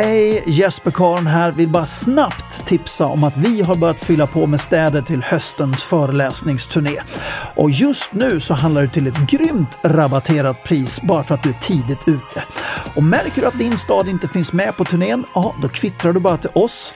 [0.00, 1.52] Hej, Jesper Karn här.
[1.52, 5.82] Vill bara snabbt tipsa om att vi har börjat fylla på med städer till höstens
[5.82, 7.00] föreläsningsturné.
[7.56, 11.48] Och just nu så handlar det till ett grymt rabatterat pris bara för att du
[11.48, 12.44] är tidigt ute.
[12.96, 16.20] Och märker du att din stad inte finns med på turnén, ja då kvittrar du
[16.20, 16.94] bara till oss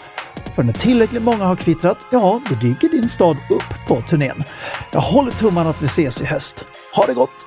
[0.55, 4.45] för när tillräckligt många har kvittrat, ja, då dyker din stad upp på turnén.
[4.91, 6.64] Jag håller tummarna att vi ses i höst.
[6.95, 7.46] Ha det gott!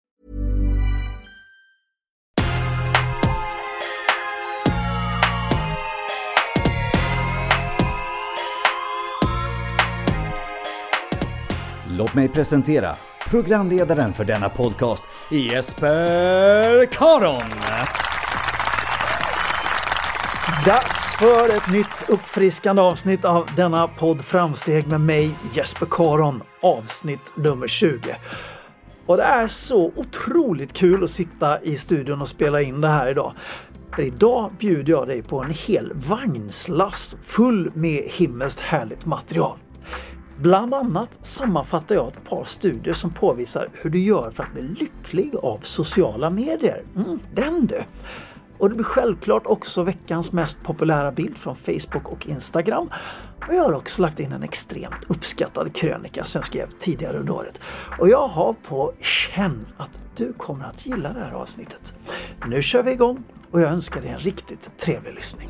[12.01, 12.95] Låt mig presentera
[13.29, 17.43] programledaren för denna podcast, Jesper Karon.
[20.65, 27.33] Dags för ett nytt uppfriskande avsnitt av denna podd Framsteg med mig Jesper Karon, avsnitt
[27.35, 28.15] nummer 20.
[29.05, 33.09] Och det är så otroligt kul att sitta i studion och spela in det här
[33.09, 33.33] idag.
[33.95, 39.57] För idag bjuder jag dig på en hel vagnslast full med himmelskt härligt material.
[40.41, 44.61] Bland annat sammanfattar jag ett par studier som påvisar hur du gör för att bli
[44.61, 46.83] lycklig av sociala medier.
[46.95, 47.83] Mm, den du!
[48.57, 52.89] Och det blir självklart också veckans mest populära bild från Facebook och Instagram.
[53.47, 57.33] Och jag har också lagt in en extremt uppskattad krönika som jag skrev tidigare under
[57.33, 57.61] året.
[57.99, 61.93] Och jag har på känn att du kommer att gilla det här avsnittet.
[62.47, 65.49] Nu kör vi igång och jag önskar dig en riktigt trevlig lyssning.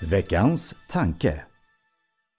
[0.00, 1.44] Veckans tanke.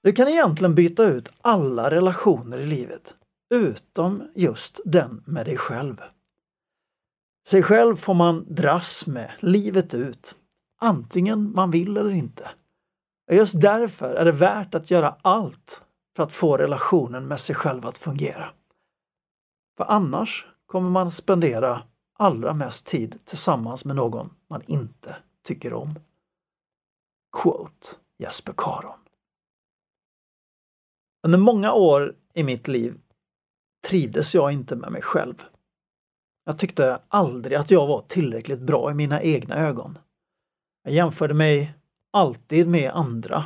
[0.04, 3.16] Du kan egentligen byta ut alla relationer i livet,
[3.50, 6.02] utom just den med dig själv.
[7.48, 10.36] Sig själv får man dras med livet ut,
[10.80, 12.50] antingen man vill eller inte.
[13.32, 15.82] Just därför är det värt att göra allt
[16.16, 18.50] för att få relationen med sig själv att fungera.
[19.78, 21.84] För annars kommer man spendera
[22.18, 26.00] allra mest tid tillsammans med någon man inte tycker om.
[27.44, 27.88] Quote
[28.20, 29.00] Jesper Karon.
[31.28, 32.98] Under många år i mitt liv
[33.88, 35.44] trivdes jag inte med mig själv.
[36.46, 39.98] Jag tyckte aldrig att jag var tillräckligt bra i mina egna ögon.
[40.84, 41.74] Jag jämförde mig
[42.14, 43.44] alltid med andra.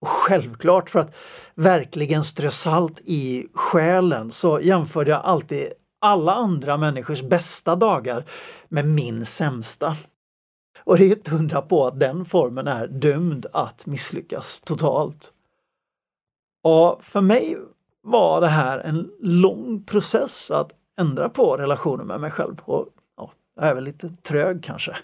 [0.00, 1.14] Och självklart för att
[1.54, 8.24] verkligen strö salt i själen så jämförde jag alltid alla andra människors bästa dagar
[8.68, 9.96] med min sämsta.
[10.84, 15.32] Och det är inte undra på att den formen är dömd att misslyckas totalt.
[16.62, 17.58] Och för mig
[18.02, 22.56] var det här en lång process att ändra på relationen med mig själv.
[22.64, 24.96] Och ja, jag är väl lite trög kanske.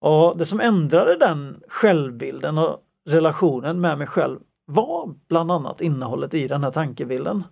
[0.00, 2.76] Och det som ändrade den självbilden och
[3.06, 7.44] relationen med mig själv var bland annat innehållet i den här tankebilden.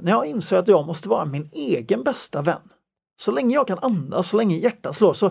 [0.00, 2.60] När jag insåg att jag måste vara min egen bästa vän.
[3.16, 5.30] Så länge jag kan andas, så länge hjärtat slår, så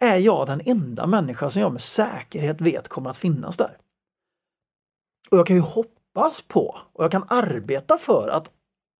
[0.00, 3.76] är jag den enda människa som jag med säkerhet vet kommer att finnas där.
[5.30, 8.50] Och jag kan ju hoppas på och jag kan arbeta för att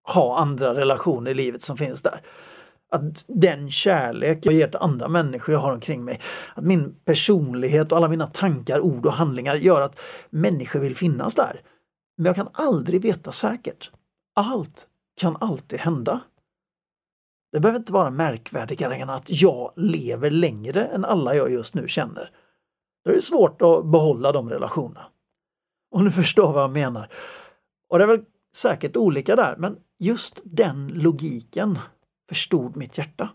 [0.08, 2.22] ha andra relationer i livet som finns där.
[2.92, 6.20] Att den kärlek jag ger till andra människor jag har omkring mig,
[6.54, 10.00] att min personlighet och alla mina tankar, ord och handlingar gör att
[10.30, 11.60] människor vill finnas där.
[12.16, 13.90] Men jag kan aldrig veta säkert.
[14.34, 14.86] Allt
[15.20, 16.20] kan alltid hända.
[17.52, 21.88] Det behöver inte vara märkvärdigare än att jag lever längre än alla jag just nu
[21.88, 22.30] känner.
[23.04, 25.06] Det är svårt att behålla de relationerna.
[25.90, 27.12] Om du förstår vad jag menar.
[27.88, 28.24] Och det är väl
[28.56, 31.78] säkert olika där, men just den logiken
[32.28, 33.30] förstod mitt hjärta.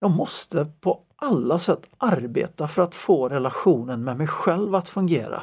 [0.00, 5.42] Jag måste på alla sätt arbeta för att få relationen med mig själv att fungera.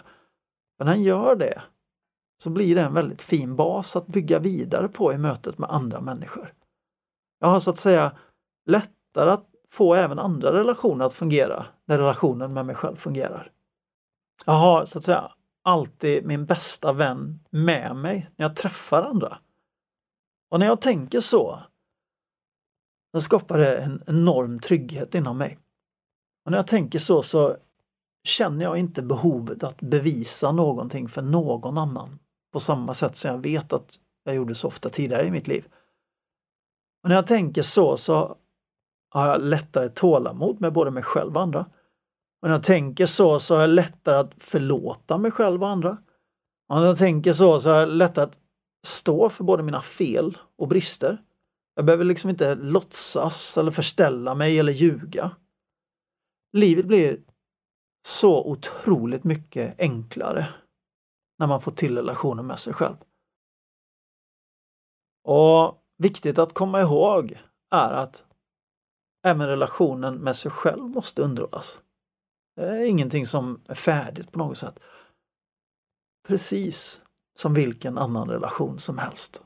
[0.78, 1.62] Men när jag gör det
[2.44, 6.02] så blir det en väldigt fin bas att bygga vidare på i mötet med andra
[6.02, 6.54] människor.
[7.44, 8.18] Jag har så att säga
[8.66, 13.52] lättare att få även andra relationer att fungera när relationen med mig själv fungerar.
[14.46, 15.32] Jag har så att säga
[15.64, 19.38] alltid min bästa vän med mig när jag träffar andra.
[20.52, 21.60] Och när jag tänker så,
[23.16, 25.60] så skapar det en enorm trygghet inom mig.
[26.46, 27.58] Och när jag tänker så så
[28.24, 32.20] känner jag inte behovet att bevisa någonting för någon annan
[32.54, 35.68] på samma sätt som jag vet att jag gjorde så ofta tidigare i mitt liv.
[37.04, 38.38] Och när jag tänker så så
[39.10, 41.60] har jag lättare tålamod med både mig själv och andra.
[42.42, 45.98] Och när jag tänker så så har jag lättare att förlåta mig själv och andra.
[46.70, 48.40] Och när jag tänker så så har jag lättare att
[48.88, 51.22] stå för både mina fel och brister.
[51.76, 55.32] Jag behöver liksom inte låtsas eller förställa mig eller ljuga.
[56.54, 57.20] Livet blir
[58.06, 60.48] så otroligt mycket enklare
[61.40, 62.96] när man får till relationen med sig själv.
[65.24, 67.40] Och viktigt att komma ihåg
[67.72, 68.26] är att
[69.26, 71.80] även relationen med sig själv måste underhållas.
[72.56, 74.80] Det är ingenting som är färdigt på något sätt.
[76.28, 77.02] Precis
[77.40, 79.44] som vilken annan relation som helst.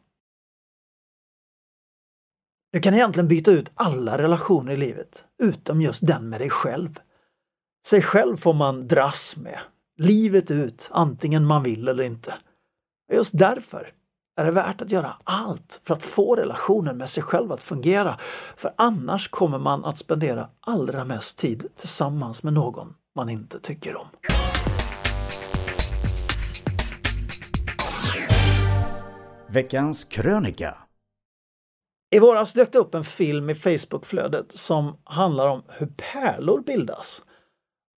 [2.71, 6.99] Du kan egentligen byta ut alla relationer i livet, utom just den med dig själv.
[7.87, 9.59] Sig själv får man dras med,
[9.95, 12.35] livet ut, antingen man vill eller inte.
[13.13, 13.93] Just därför
[14.37, 18.19] är det värt att göra allt för att få relationen med sig själv att fungera.
[18.57, 23.95] För annars kommer man att spendera allra mest tid tillsammans med någon man inte tycker
[23.95, 24.07] om.
[29.49, 30.77] Veckans krönika
[32.15, 37.21] I våras dök det upp en film i Facebookflödet som handlar om hur pärlor bildas.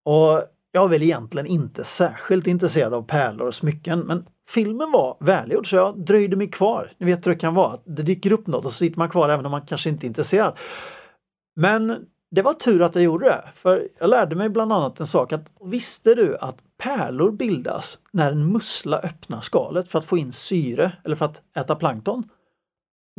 [0.05, 5.18] Och jag är väl egentligen inte särskilt intresserad av pärlor och smycken men filmen var
[5.20, 6.94] välgjord så jag dröjde mig kvar.
[6.98, 9.29] Ni vet hur det kan vara, det dyker upp något och så sitter man kvar
[9.29, 10.58] även om man kanske inte är intresserad.
[11.56, 15.08] Men det var tur att jag gjorde det, för jag lärde mig bland annat en
[15.08, 20.18] sak att visste du att pärlor bildas när en mussla öppnar skalet för att få
[20.18, 22.24] in syre eller för att äta plankton?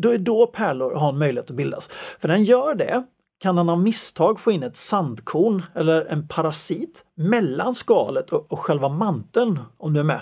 [0.03, 1.89] Då är då pärlor har en möjlighet att bildas.
[2.19, 3.05] För när den gör det
[3.41, 8.59] kan den av misstag få in ett sandkorn eller en parasit mellan skalet och, och
[8.59, 10.21] själva manteln om du är med.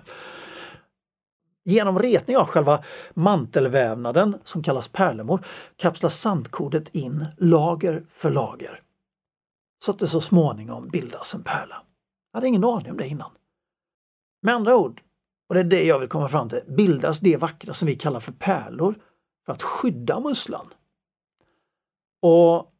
[1.69, 2.85] Genom retning av själva
[3.15, 5.47] mantelvävnaden som kallas pärlemor
[5.77, 8.83] kapslas sandkornet in lager för lager.
[9.85, 11.83] Så att det så småningom bildas en pärla.
[12.33, 13.31] Jag hade ingen aning om det innan.
[14.43, 15.01] Med andra ord,
[15.49, 18.21] och det är det jag vill komma fram till, bildas det vackra som vi kallar
[18.21, 18.95] för pärlor
[19.47, 20.67] för att skydda musslan.
[22.23, 22.73] Och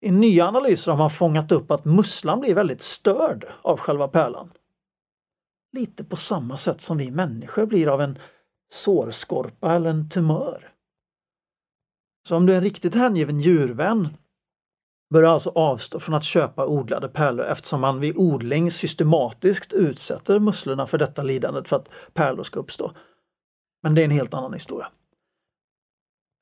[0.00, 4.50] I nya analyser har man fångat upp att musslan blir väldigt störd av själva pärlan.
[5.72, 8.18] Lite på samma sätt som vi människor blir av en
[8.72, 10.72] sårskorpa eller en tumör.
[12.28, 14.08] Så om du är en riktigt hängiven djurvän
[15.12, 20.38] bör du alltså avstå från att köpa odlade pärlor eftersom man vid odling systematiskt utsätter
[20.38, 22.92] musslorna för detta lidandet för att pärlor ska uppstå.
[23.82, 24.88] Men det är en helt annan historia.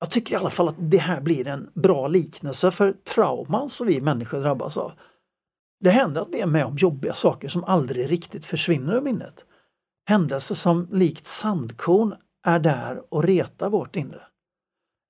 [0.01, 3.87] Jag tycker i alla fall att det här blir en bra liknelse för trauman som
[3.87, 4.93] vi människor drabbas av.
[5.81, 9.45] Det händer att vi är med om jobbiga saker som aldrig riktigt försvinner ur minnet.
[10.09, 12.15] Händelser som likt sandkorn
[12.47, 14.23] är där och retar vårt inre.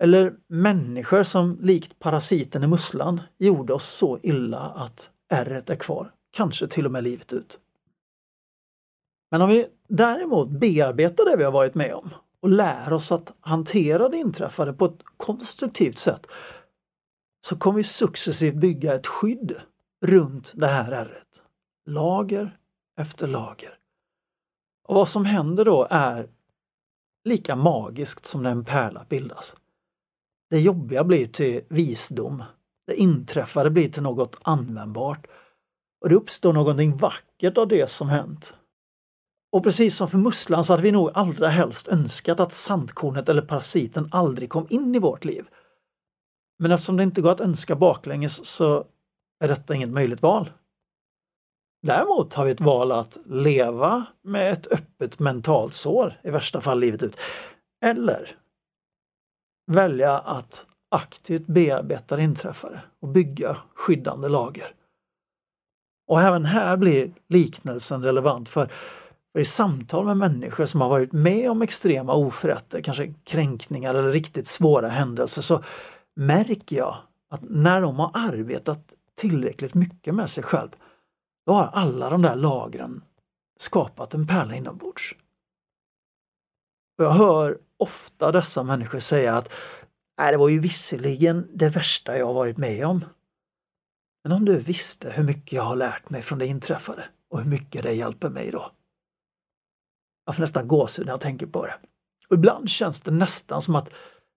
[0.02, 6.12] Eller människor som likt parasiten i musslan gjorde oss så illa att ärret är kvar,
[6.30, 7.60] kanske till och med livet ut.
[9.30, 12.10] Men om vi däremot bearbetar det vi har varit med om
[12.42, 16.26] och lär oss att hantera det inträffade på ett konstruktivt sätt
[17.46, 19.60] så kommer vi successivt bygga ett skydd
[20.06, 21.42] runt det här ärret.
[21.86, 22.58] Lager
[23.00, 23.78] efter lager.
[24.88, 26.28] Och vad som händer då är
[27.24, 29.56] lika magiskt som när en pärla bildas.
[30.50, 32.44] Det jobbiga blir till visdom.
[32.86, 35.26] Det inträffade blir till något användbart.
[36.00, 38.54] Och det uppstår någonting vackert av det som hänt.
[39.52, 43.42] Och precis som för musslan så hade vi nog allra helst önskat att sandkornet eller
[43.42, 45.44] parasiten aldrig kom in i vårt liv.
[46.58, 48.84] Men eftersom det inte går att önska baklänges så
[49.40, 50.50] är detta inget möjligt val.
[51.82, 56.80] Däremot har vi ett val att leva med ett öppet mentalt sår, i värsta fall
[56.80, 57.20] livet ut.
[57.84, 58.36] Eller
[59.72, 64.74] välja att aktivt bearbeta det inträffade och bygga skyddande lager.
[66.08, 68.72] Och även här blir liknelsen relevant för,
[69.38, 74.46] i samtal med människor som har varit med om extrema oförrätter, kanske kränkningar eller riktigt
[74.46, 75.62] svåra händelser, så
[76.16, 76.96] märker jag
[77.30, 80.68] att när de har arbetat tillräckligt mycket med sig själv,
[81.46, 83.04] då har alla de där lagren
[83.58, 85.14] skapat en pärla inombords.
[86.96, 89.52] Jag hör ofta dessa människor säga att
[90.20, 93.04] Nej, det var ju visserligen det värsta jag varit med om.
[94.24, 97.50] Men om du visste hur mycket jag har lärt mig från det inträffade och hur
[97.50, 98.72] mycket det hjälper mig då.
[100.26, 101.74] Jag får nästan gåshud när jag tänker på det.
[102.28, 103.92] Och ibland känns det nästan som att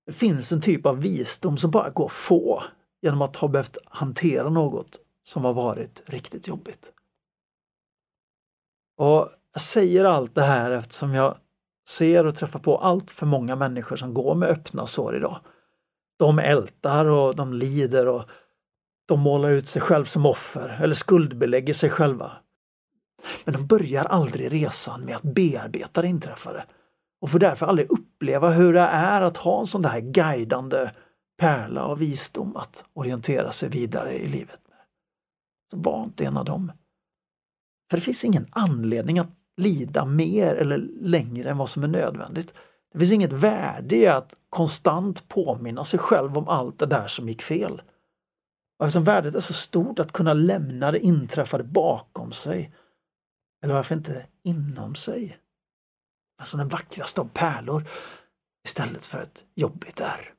[0.05, 2.63] det finns en typ av visdom som bara går att få
[3.03, 6.91] genom att ha behövt hantera något som har varit riktigt jobbigt.
[8.97, 11.37] Och Jag säger allt det här eftersom jag
[11.89, 15.39] ser och träffar på allt för många människor som går med öppna sår idag.
[16.19, 18.23] De ältar och de lider och
[19.07, 22.31] de målar ut sig själv som offer eller skuldbelägger sig själva.
[23.45, 26.65] Men de börjar aldrig resan med att bearbeta det inträffade
[27.21, 30.89] och får därför aldrig uppleva hur det är att ha en sån där guidande
[31.37, 34.77] pärla av visdom att orientera sig vidare i livet med.
[35.71, 36.71] Så var inte en av dem.
[37.89, 42.53] För det finns ingen anledning att lida mer eller längre än vad som är nödvändigt.
[42.93, 47.29] Det finns inget värde i att konstant påminna sig själv om allt det där som
[47.29, 47.81] gick fel.
[48.79, 52.71] Och eftersom värdet är så stort att kunna lämna det inträffade bakom sig,
[53.63, 55.37] eller varför inte inom sig?
[56.39, 57.87] Alltså den vackraste av pärlor
[58.65, 60.32] istället för ett jobbigt ärr.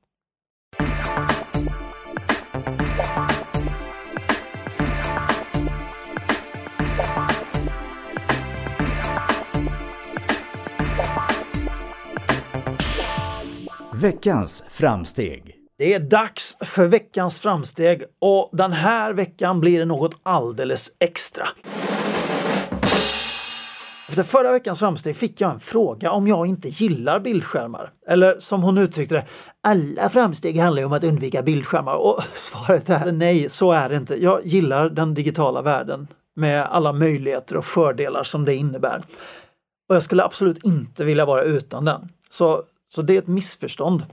[14.05, 15.55] Veckans framsteg.
[15.79, 21.49] Det är dags för veckans framsteg och den här veckan blir det något alldeles extra.
[24.15, 27.93] Efter förra veckans framsteg fick jag en fråga om jag inte gillar bildskärmar.
[28.07, 29.27] Eller som hon uttryckte det,
[29.63, 31.95] alla framsteg handlar ju om att undvika bildskärmar.
[31.95, 34.23] Och svaret är nej, så är det inte.
[34.23, 39.03] Jag gillar den digitala världen med alla möjligheter och fördelar som det innebär.
[39.89, 42.09] Och jag skulle absolut inte vilja vara utan den.
[42.31, 44.07] Så så det är ett missförstånd.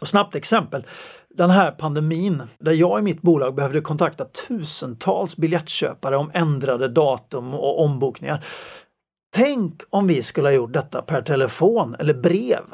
[0.00, 0.86] Och snabbt exempel.
[1.28, 7.54] Den här pandemin där jag i mitt bolag behövde kontakta tusentals biljettköpare om ändrade datum
[7.54, 8.44] och ombokningar.
[9.32, 12.64] Tänk om vi skulle ha gjort detta per telefon eller brev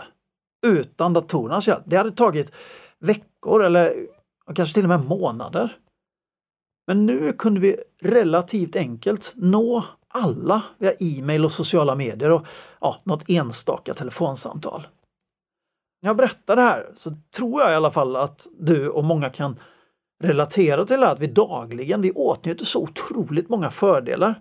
[0.66, 1.82] utan datorernas hjälp.
[1.86, 2.52] Det hade tagit
[2.98, 4.06] veckor eller
[4.54, 5.76] kanske till och med månader.
[6.86, 12.46] Men nu kunde vi relativt enkelt nå alla via e-mail och sociala medier och
[12.80, 14.86] ja, något enstaka telefonsamtal.
[16.02, 19.30] När jag berättar det här så tror jag i alla fall att du och många
[19.30, 19.58] kan
[20.22, 24.40] relatera till att vi dagligen vi åtnjuter så otroligt många fördelar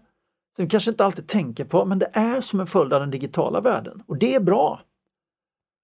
[0.55, 3.11] som vi kanske inte alltid tänker på, men det är som en följd av den
[3.11, 4.81] digitala världen och det är bra.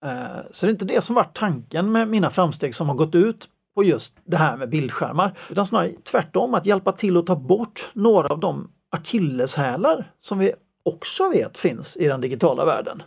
[0.05, 3.15] Eh, så det är inte det som varit tanken med mina framsteg som har gått
[3.15, 7.35] ut på just det här med bildskärmar, utan snarare tvärtom att hjälpa till att ta
[7.35, 13.03] bort några av de akilleshälar som vi också vet finns i den digitala världen.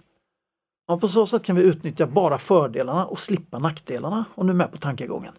[0.89, 4.57] Och på så sätt kan vi utnyttja bara fördelarna och slippa nackdelarna, om du är
[4.57, 5.33] med på tankegången.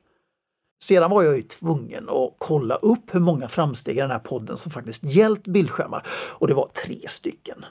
[0.84, 4.58] Sedan var jag ju tvungen att kolla upp hur många framsteg i den här podden
[4.58, 6.08] som faktiskt gällt bildskärmar
[6.40, 7.66] och det var tre stycken.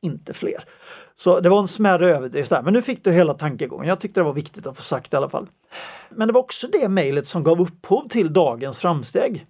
[0.00, 0.64] Inte fler.
[1.14, 3.88] Så det var en smärre överdrift där, men nu fick du hela tankegången.
[3.88, 5.48] Jag tyckte det var viktigt att få sagt i alla fall.
[6.10, 9.46] Men det var också det mejlet som gav upphov till dagens framsteg.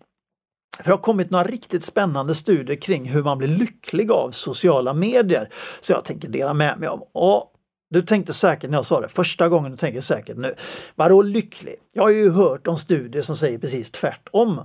[0.76, 4.94] För det har kommit några riktigt spännande studier kring hur man blir lycklig av sociala
[4.94, 5.48] medier.
[5.80, 7.08] Så jag tänker dela med mig av.
[7.12, 7.53] Och
[7.94, 10.54] du tänkte säkert när jag sa det första gången, du tänker säkert nu,
[10.94, 11.74] vadå lycklig?
[11.92, 14.60] Jag har ju hört om studier som säger precis tvärtom.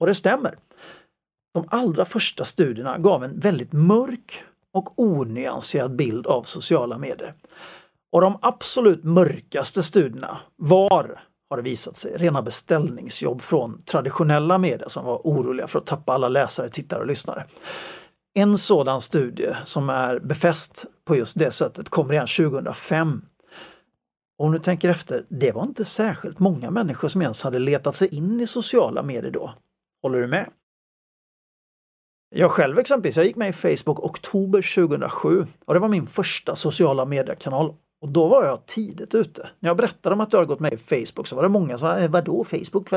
[0.00, 0.56] Och det stämmer.
[1.54, 7.34] De allra första studierna gav en väldigt mörk och onyanserad bild av sociala medier.
[8.12, 14.88] Och de absolut mörkaste studierna var, har det visat sig, rena beställningsjobb från traditionella medier
[14.88, 17.44] som var oroliga för att tappa alla läsare, tittare och lyssnare.
[18.34, 23.22] En sådan studie som är befäst på just det sättet kom redan 2005.
[24.38, 27.96] Och om du tänker efter, det var inte särskilt många människor som ens hade letat
[27.96, 29.54] sig in i sociala medier då.
[30.02, 30.50] Håller du med?
[32.30, 36.56] Jag själv exempelvis, jag gick med i Facebook oktober 2007 och det var min första
[36.56, 37.74] sociala mediekanal.
[38.00, 39.50] Och då var jag tidigt ute.
[39.60, 41.78] När jag berättade om att jag hade gått med i Facebook så var det många
[41.78, 42.90] som sa, vadå Facebook?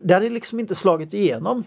[0.00, 1.64] Det hade liksom inte slagit igenom.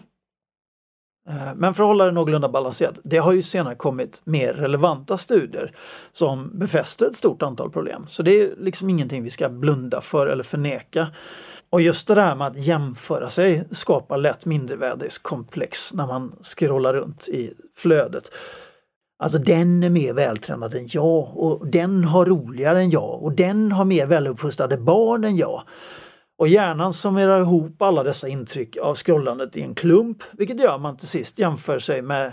[1.30, 5.18] Eh, men för att hålla det någorlunda balanserat, det har ju senare kommit mer relevanta
[5.18, 5.72] studier
[6.12, 8.06] som befäster ett stort antal problem.
[8.08, 11.06] Så det är liksom ingenting vi ska blunda för eller förneka.
[11.70, 17.28] Och just det där med att jämföra sig skapar lätt mindervärdeskomplex när man scrollar runt
[17.28, 18.30] i flödet.
[19.22, 23.72] Alltså den är mer vältränad än jag och den har roligare än jag och den
[23.72, 25.62] har mer väluppfostrade barn än jag.
[26.40, 30.80] Och hjärnan summerar ihop alla dessa intryck av scrollandet i en klump, vilket gör att
[30.80, 32.32] man till sist jämför sig med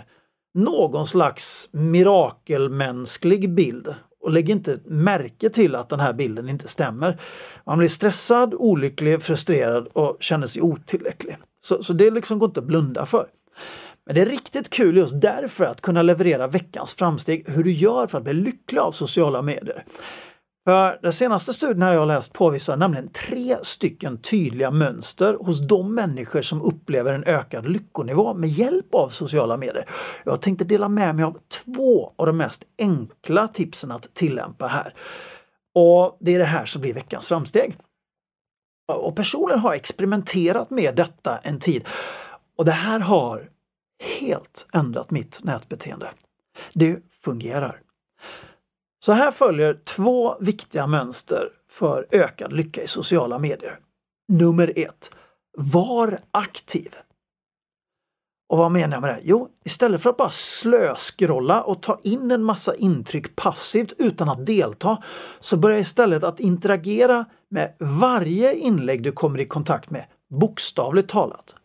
[0.54, 7.20] någon slags mirakelmänsklig bild och lägger inte märke till att den här bilden inte stämmer.
[7.64, 11.36] Man blir stressad, olycklig, frustrerad och känner sig otillräcklig.
[11.64, 13.26] Så, så det liksom går inte att blunda för.
[14.06, 18.06] Men det är riktigt kul just därför att kunna leverera veckans framsteg, hur du gör
[18.06, 19.84] för att bli lycklig av sociala medier.
[20.68, 25.94] För den senaste studien jag har läst påvisar nämligen tre stycken tydliga mönster hos de
[25.94, 29.88] människor som upplever en ökad lyckonivå med hjälp av sociala medier.
[30.24, 34.94] Jag tänkte dela med mig av två av de mest enkla tipsen att tillämpa här.
[35.74, 37.76] Och det är det här som blir veckans framsteg.
[38.92, 41.86] Och personligen har experimenterat med detta en tid
[42.58, 43.48] och det här har
[44.20, 46.10] helt ändrat mitt nätbeteende.
[46.72, 47.80] Det fungerar.
[49.00, 53.78] Så här följer två viktiga mönster för ökad lycka i sociala medier.
[54.28, 55.10] Nummer ett.
[55.56, 56.94] Var aktiv.
[58.48, 59.20] Och vad menar jag med det?
[59.22, 64.46] Jo, istället för att bara slöskrolla och ta in en massa intryck passivt utan att
[64.46, 65.02] delta,
[65.40, 71.56] så börja istället att interagera med varje inlägg du kommer i kontakt med, bokstavligt talat.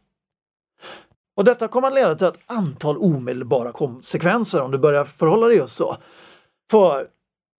[1.36, 5.58] Och detta kommer att leda till ett antal omedelbara konsekvenser om du börjar förhålla dig
[5.58, 5.98] just så.
[6.72, 7.08] För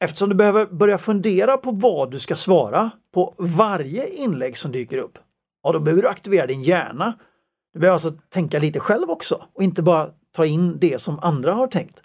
[0.04, 4.98] Eftersom du behöver börja fundera på vad du ska svara på varje inlägg som dyker
[4.98, 5.18] upp,
[5.62, 7.18] ja då behöver du aktivera din hjärna.
[7.72, 11.52] Du behöver alltså tänka lite själv också och inte bara ta in det som andra
[11.52, 12.02] har tänkt.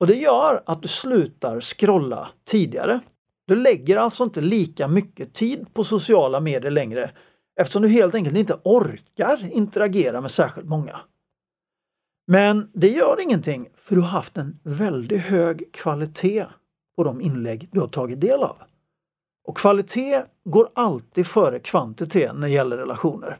[0.00, 3.00] Och det gör att du slutar scrolla tidigare.
[3.46, 7.10] Du lägger alltså inte lika mycket tid på sociala medier längre
[7.60, 11.00] eftersom du helt enkelt inte orkar interagera med särskilt många.
[12.26, 16.46] Men det gör ingenting för du har haft en väldigt hög kvalitet
[16.96, 18.56] på de inlägg du har tagit del av.
[19.48, 23.38] Och kvalitet går alltid före kvantitet när det gäller relationer.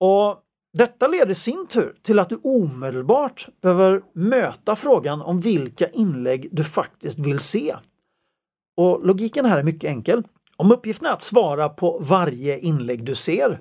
[0.00, 0.42] Och
[0.78, 6.48] Detta leder i sin tur till att du omedelbart behöver möta frågan om vilka inlägg
[6.52, 7.76] du faktiskt vill se.
[8.76, 10.22] Och Logiken här är mycket enkel.
[10.56, 13.60] Om uppgiften är att svara på varje inlägg du ser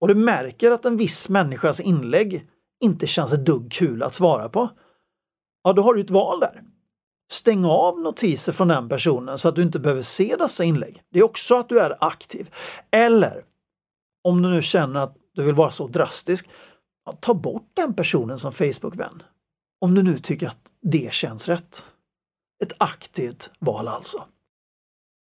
[0.00, 2.44] och du märker att en viss människas inlägg
[2.80, 4.68] inte känns ett dugg kul att svara på,
[5.64, 6.62] ja då har du ett val där.
[7.30, 11.02] Stäng av notiser från den personen så att du inte behöver se dessa inlägg.
[11.10, 12.54] Det är också att du är aktiv.
[12.90, 13.42] Eller
[14.24, 16.48] om du nu känner att du vill vara så drastisk,
[17.20, 19.22] ta bort den personen som Facebook-vän.
[19.80, 21.84] Om du nu tycker att det känns rätt.
[22.64, 24.24] Ett aktivt val alltså.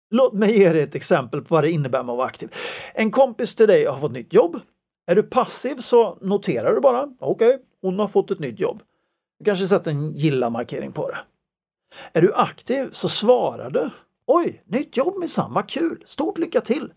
[0.09, 2.55] Låt mig ge dig ett exempel på vad det innebär med att vara aktiv.
[2.93, 4.59] En kompis till dig har fått nytt jobb.
[5.07, 8.81] Är du passiv så noterar du bara, okej, okay, hon har fått ett nytt jobb.
[9.39, 11.17] Du kanske sätter en gilla-markering på det.
[12.13, 13.89] Är du aktiv så svarar du.
[14.27, 16.93] Oj, nytt jobb med samma kul, stort lycka till!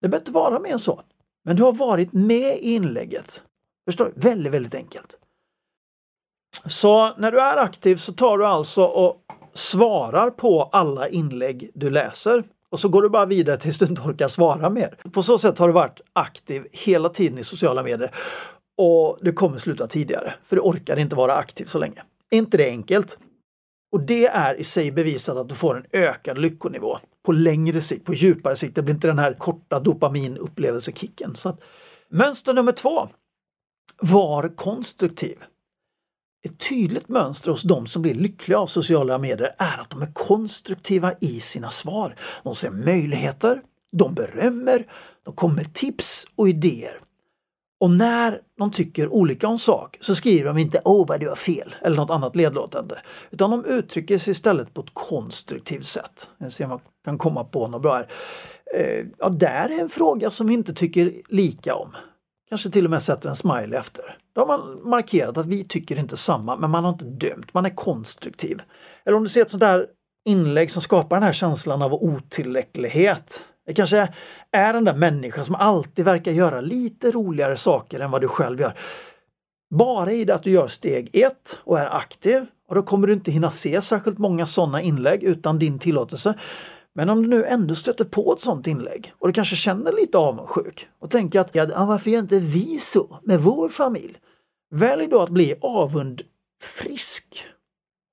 [0.00, 1.02] Det behöver inte vara mer än så.
[1.44, 3.42] Men du har varit med i inlägget.
[3.84, 4.20] Förstår du?
[4.20, 5.18] Väldigt, väldigt enkelt.
[6.66, 9.22] Så när du är aktiv så tar du alltså och
[9.52, 12.44] svarar på alla inlägg du läser.
[12.70, 14.96] Och så går du bara vidare tills du inte orkar svara mer.
[15.12, 18.14] På så sätt har du varit aktiv hela tiden i sociala medier.
[18.76, 22.02] Och du kommer sluta tidigare, för du orkar inte vara aktiv så länge.
[22.30, 23.18] Är inte det enkelt?
[23.92, 28.04] Och det är i sig bevisat att du får en ökad lyckonivå på längre sikt,
[28.04, 28.74] på djupare sikt.
[28.74, 31.36] Det blir inte den här korta dopaminupplevelsekicken.
[31.36, 31.60] Så att,
[32.08, 33.08] mönster nummer två.
[34.00, 35.38] Var konstruktiv.
[36.44, 40.12] Ett tydligt mönster hos de som blir lyckliga av sociala medier är att de är
[40.12, 42.14] konstruktiva i sina svar.
[42.42, 44.86] De ser möjligheter, de berömmer,
[45.24, 46.98] de kommer med tips och idéer.
[47.80, 51.36] Och när de tycker olika om sak så skriver de inte åh vad du har
[51.36, 52.98] fel eller något annat ledlåtande.
[53.30, 56.28] Utan de uttrycker sig istället på ett konstruktivt sätt.
[56.38, 58.08] Jag ser om jag kan komma på något bra här.
[58.74, 61.96] Eh, ja, där är en fråga som vi inte tycker lika om.
[62.48, 64.16] Kanske till och med sätter en smiley efter.
[64.34, 67.66] Då har man markerat att vi tycker inte samma, men man har inte dömt, man
[67.66, 68.62] är konstruktiv.
[69.04, 69.86] Eller om du ser ett sånt där
[70.28, 73.40] inlägg som skapar den här känslan av otillräcklighet.
[73.68, 74.08] Det kanske
[74.52, 78.60] är den där människan som alltid verkar göra lite roligare saker än vad du själv
[78.60, 78.78] gör.
[79.74, 83.12] Bara i det att du gör steg ett och är aktiv och då kommer du
[83.12, 86.34] inte hinna se särskilt många sådana inlägg utan din tillåtelse.
[86.94, 90.18] Men om du nu ändå stöter på ett sådant inlägg och du kanske känner lite
[90.18, 94.16] avundsjuk och tänker att ja, varför gör inte vi så med vår familj?
[94.74, 97.44] Välj då att bli avundfrisk.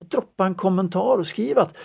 [0.06, 1.78] Droppa en kommentar och skriv att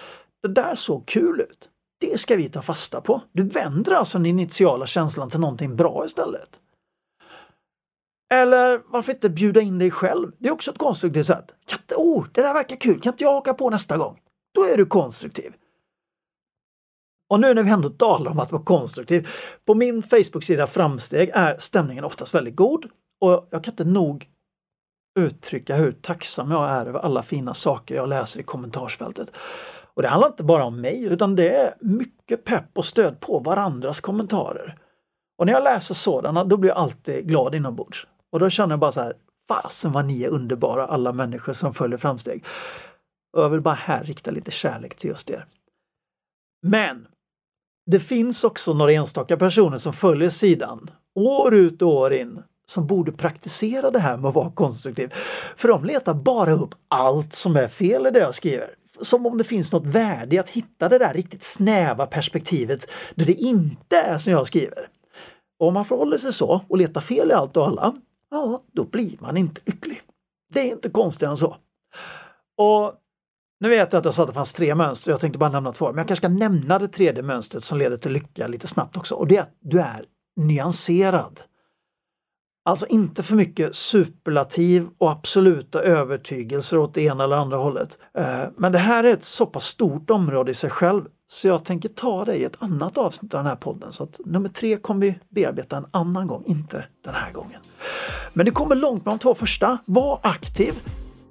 [0.43, 1.70] det där såg kul ut.
[2.01, 3.23] Det ska vi ta fasta på.
[3.33, 6.59] Du vänder alltså den initiala känslan till någonting bra istället.
[8.35, 10.33] Eller varför inte bjuda in dig själv?
[10.39, 11.55] Det är också ett konstruktivt sätt.
[11.67, 14.21] Kan inte, oh, det där verkar kul, kan inte jag haka på nästa gång?
[14.55, 15.53] Då är du konstruktiv.
[17.31, 19.29] Och nu när vi ändå talar om att vara konstruktiv.
[19.65, 22.87] På min Facebook-sida Framsteg är stämningen oftast väldigt god
[23.21, 24.29] och jag kan inte nog
[25.19, 29.33] uttrycka hur tacksam jag är över alla fina saker jag läser i kommentarsfältet.
[29.95, 33.39] Och det handlar inte bara om mig utan det är mycket pepp och stöd på
[33.39, 34.77] varandras kommentarer.
[35.39, 38.07] Och när jag läser sådana då blir jag alltid glad inombords.
[38.33, 39.15] Och då känner jag bara så här,
[39.49, 42.45] fasen vad ni är underbara alla människor som följer framsteg.
[43.37, 45.45] Och jag vill bara här rikta lite kärlek till just er.
[46.63, 47.07] Men
[47.91, 52.87] det finns också några enstaka personer som följer sidan år ut och år in som
[52.87, 55.15] borde praktisera det här med att vara konstruktiv.
[55.57, 58.75] För de letar bara upp allt som är fel i det jag skriver.
[59.03, 63.27] Som om det finns något värde i att hitta det där riktigt snäva perspektivet där
[63.27, 64.89] det inte är som jag skriver.
[65.59, 67.95] Och om man förhåller sig så och letar fel i allt och alla,
[68.31, 70.03] ja, då blir man inte lycklig.
[70.53, 71.57] Det är inte konstigare än så.
[72.57, 72.95] Och
[73.61, 75.73] nu vet jag att jag sa att det fanns tre mönster, jag tänkte bara nämna
[75.73, 78.97] två, men jag kanske ska nämna det tredje mönstret som leder till lycka lite snabbt
[78.97, 80.05] också och det är att du är
[80.37, 81.41] nyanserad.
[82.65, 87.99] Alltså inte för mycket superlativ och absoluta övertygelser åt det ena eller andra hållet.
[88.19, 91.65] Eh, men det här är ett så pass stort område i sig själv så jag
[91.65, 93.93] tänker ta det i ett annat avsnitt av den här podden.
[93.93, 97.61] Så att nummer tre kommer vi bearbeta en annan gång, inte den här gången.
[98.33, 99.79] Men det kommer långt med de två första.
[99.87, 100.75] Var aktiv,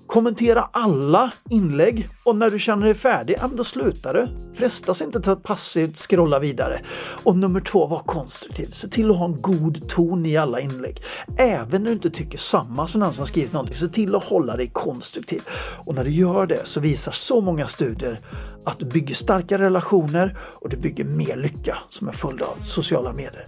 [0.09, 4.27] Kommentera alla inlägg och när du känner dig färdig, ja, då slutar du.
[4.53, 6.79] Frestas inte till att passivt scrolla vidare.
[7.23, 8.69] Och nummer två, var konstruktiv.
[8.71, 11.01] Se till att ha en god ton i alla inlägg.
[11.37, 14.57] Även när du inte tycker samma som den som skrivit någonting, se till att hålla
[14.57, 15.41] dig konstruktiv.
[15.85, 18.19] Och när du gör det så visar så många studier
[18.65, 23.13] att du bygger starka relationer och du bygger mer lycka som en följd av sociala
[23.13, 23.45] medier.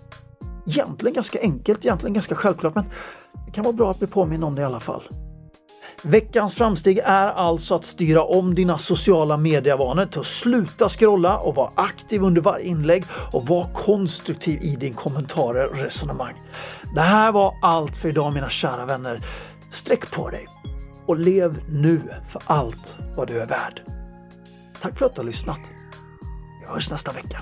[0.68, 2.86] Egentligen ganska enkelt, egentligen ganska självklart, men
[3.46, 5.04] det kan vara bra att bli påminn om det i alla fall.
[6.04, 11.56] Veckans framsteg är alltså att styra om dina sociala medievanor till att sluta scrolla och
[11.56, 16.34] vara aktiv under varje inlägg och vara konstruktiv i din kommentarer och resonemang.
[16.96, 19.26] Det här var allt för idag mina kära vänner.
[19.70, 20.48] Sträck på dig
[21.06, 23.82] och lev nu för allt vad du är värd.
[24.82, 25.60] Tack för att du har lyssnat.
[26.62, 27.42] Vi hörs nästa vecka.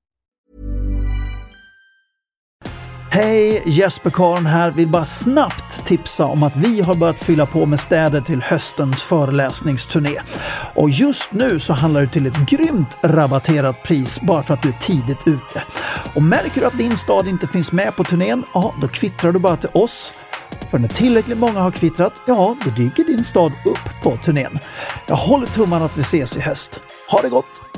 [3.13, 4.71] Hej, Jesper Karn här.
[4.71, 9.03] Vill bara snabbt tipsa om att vi har börjat fylla på med städer till höstens
[9.03, 10.21] föreläsningsturné.
[10.75, 14.69] Och just nu så handlar det till ett grymt rabatterat pris bara för att du
[14.69, 15.63] är tidigt ute.
[16.15, 19.39] Och märker du att din stad inte finns med på turnén, ja då kvittrar du
[19.39, 20.13] bara till oss.
[20.69, 24.59] För när tillräckligt många har kvittrat, ja då dyker din stad upp på turnén.
[25.07, 26.79] Jag håller tummarna att vi ses i höst.
[27.09, 27.70] Ha det gott!